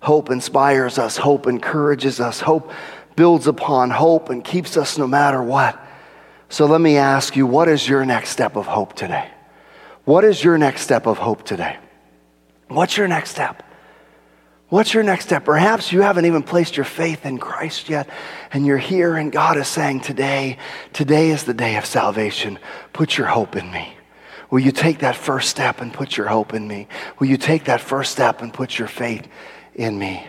[0.00, 2.70] hope inspires us, hope encourages us, hope
[3.16, 5.80] builds upon hope and keeps us no matter what.
[6.50, 9.30] So let me ask you, what is your next step of hope today?
[10.04, 11.78] What is your next step of hope today?
[12.68, 13.62] What's your next step?
[14.68, 15.44] What's your next step?
[15.44, 18.08] Perhaps you haven't even placed your faith in Christ yet,
[18.52, 20.58] and you're here, and God is saying, Today,
[20.92, 22.58] today is the day of salvation.
[22.92, 23.96] Put your hope in me.
[24.50, 26.88] Will you take that first step and put your hope in me?
[27.18, 29.28] Will you take that first step and put your faith
[29.74, 30.26] in me?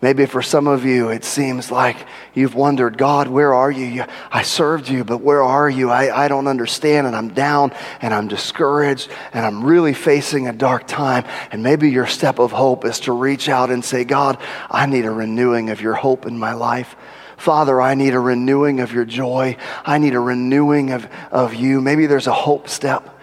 [0.00, 1.96] Maybe for some of you, it seems like
[2.32, 4.04] you've wondered, God, where are you?
[4.30, 5.90] I served you, but where are you?
[5.90, 10.52] I, I don't understand, and I'm down, and I'm discouraged, and I'm really facing a
[10.52, 11.24] dark time.
[11.50, 14.38] And maybe your step of hope is to reach out and say, God,
[14.70, 16.94] I need a renewing of your hope in my life.
[17.36, 19.56] Father, I need a renewing of your joy.
[19.84, 21.80] I need a renewing of, of you.
[21.80, 23.18] Maybe there's a hope step.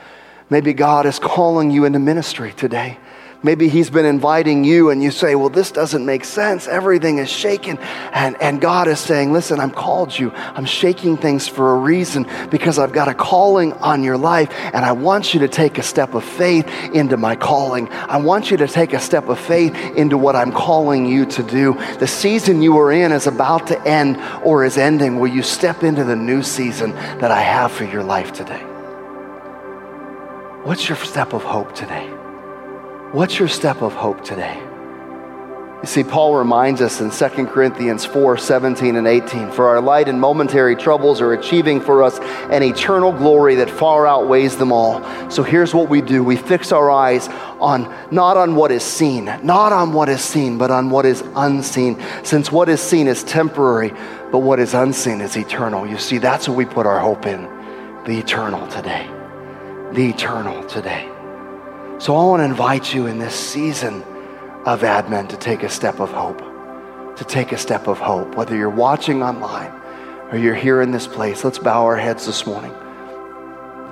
[0.50, 2.98] Maybe God is calling you into ministry today.
[3.46, 6.68] Maybe he's been inviting you and you say, Well, this doesn't make sense.
[6.68, 7.78] Everything is shaken.
[7.78, 10.32] And, and God is saying, Listen, I'm called you.
[10.34, 14.50] I'm shaking things for a reason because I've got a calling on your life.
[14.52, 17.88] And I want you to take a step of faith into my calling.
[17.92, 21.44] I want you to take a step of faith into what I'm calling you to
[21.44, 21.76] do.
[22.00, 25.20] The season you are in is about to end or is ending.
[25.20, 28.64] Will you step into the new season that I have for your life today?
[30.64, 32.15] What's your step of hope today?
[33.16, 34.58] What's your step of hope today?
[34.60, 40.10] You see, Paul reminds us in 2 Corinthians 4 17 and 18 For our light
[40.10, 42.20] and momentary troubles are achieving for us
[42.52, 45.02] an eternal glory that far outweighs them all.
[45.32, 47.30] So here's what we do we fix our eyes
[47.62, 51.24] on not on what is seen, not on what is seen, but on what is
[51.38, 53.94] unseen, since what is seen is temporary,
[54.30, 55.88] but what is unseen is eternal.
[55.88, 57.44] You see, that's what we put our hope in
[58.04, 59.10] the eternal today.
[59.94, 61.15] The eternal today.
[62.06, 64.04] So I want to invite you in this season
[64.64, 66.38] of Advent to take a step of hope.
[67.18, 68.36] To take a step of hope.
[68.36, 69.72] Whether you're watching online
[70.32, 72.72] or you're here in this place, let's bow our heads this morning.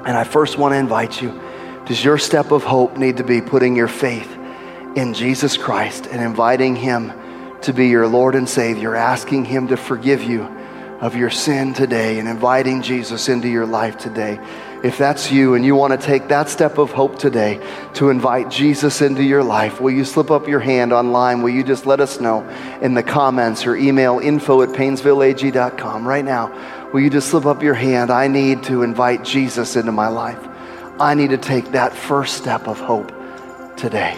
[0.06, 1.42] And I first want to invite you
[1.88, 4.32] does your step of hope need to be putting your faith
[4.96, 7.12] in Jesus Christ and inviting Him
[7.62, 10.44] to be your Lord and Savior, asking Him to forgive you
[11.04, 14.40] of your sin today and inviting Jesus into your life today?
[14.84, 17.62] If that's you and you want to take that step of hope today
[17.96, 21.42] to invite Jesus into your life, will you slip up your hand online?
[21.42, 22.48] Will you just let us know
[22.82, 26.90] in the comments or email info at painesvilleag.com right now?
[26.94, 28.10] Will you just slip up your hand?
[28.10, 30.40] I need to invite Jesus into my life.
[31.02, 33.12] I need to take that first step of hope
[33.76, 34.16] today.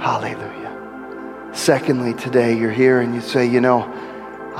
[0.00, 1.50] Hallelujah.
[1.52, 3.92] Secondly, today you're here and you say, you know,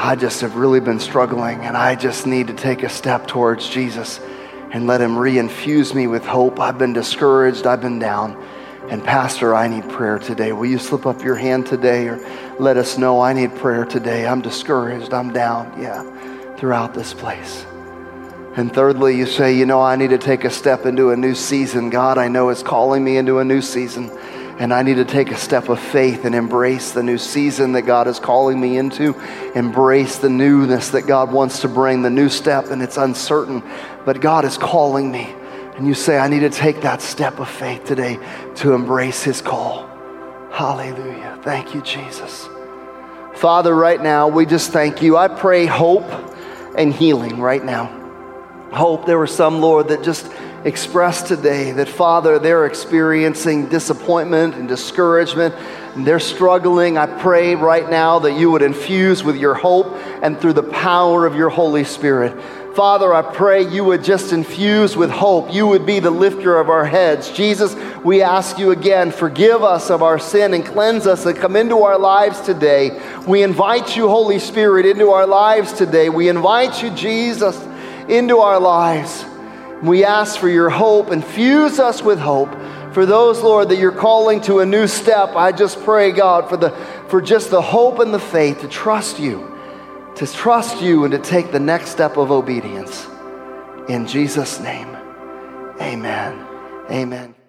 [0.02, 3.68] I just have really been struggling and I just need to take a step towards
[3.68, 4.18] Jesus
[4.72, 6.58] and let Him reinfuse me with hope.
[6.58, 8.42] I've been discouraged, I've been down.
[8.88, 10.52] And, Pastor, I need prayer today.
[10.52, 12.18] Will you slip up your hand today or
[12.58, 14.26] let us know I need prayer today?
[14.26, 17.66] I'm discouraged, I'm down, yeah, throughout this place.
[18.56, 21.34] And thirdly, you say, you know, I need to take a step into a new
[21.34, 21.90] season.
[21.90, 24.10] God, I know is calling me into a new season.
[24.60, 27.82] And I need to take a step of faith and embrace the new season that
[27.82, 29.18] God is calling me into,
[29.54, 33.62] embrace the newness that God wants to bring, the new step, and it's uncertain,
[34.04, 35.34] but God is calling me.
[35.76, 38.18] And you say, I need to take that step of faith today
[38.56, 39.88] to embrace His call.
[40.52, 41.40] Hallelujah.
[41.42, 42.46] Thank you, Jesus.
[43.36, 45.16] Father, right now, we just thank you.
[45.16, 46.04] I pray hope
[46.76, 47.86] and healing right now.
[48.74, 49.06] Hope.
[49.06, 50.30] There were some, Lord, that just
[50.64, 55.54] expressed today that, Father, they're experiencing disappointment and discouragement
[55.94, 56.98] and they're struggling.
[56.98, 61.26] I pray right now that you would infuse with your hope and through the power
[61.26, 62.40] of your Holy Spirit.
[62.74, 65.52] Father, I pray you would just infuse with hope.
[65.52, 67.30] You would be the lifter of our heads.
[67.30, 71.56] Jesus, we ask you again, forgive us of our sin and cleanse us and come
[71.56, 73.02] into our lives today.
[73.26, 76.10] We invite you, Holy Spirit, into our lives today.
[76.10, 77.60] We invite you, Jesus,
[78.08, 79.24] into our lives.
[79.82, 81.10] We ask for your hope.
[81.10, 82.50] And infuse us with hope.
[82.92, 86.56] For those, Lord, that you're calling to a new step, I just pray, God, for,
[86.56, 86.70] the,
[87.08, 89.56] for just the hope and the faith to trust you,
[90.16, 93.06] to trust you and to take the next step of obedience.
[93.88, 94.88] In Jesus' name,
[95.80, 96.46] amen.
[96.90, 97.39] Amen.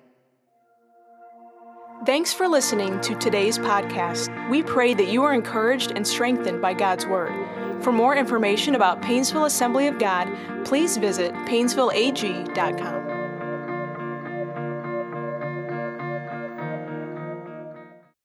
[2.03, 4.49] Thanks for listening to today's podcast.
[4.49, 7.31] We pray that you are encouraged and strengthened by God's Word.
[7.83, 10.27] For more information about Painesville Assembly of God,
[10.65, 13.00] please visit painesvilleag.com.